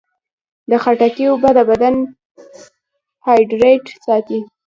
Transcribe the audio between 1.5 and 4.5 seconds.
د بدن هایډریټ ساتي.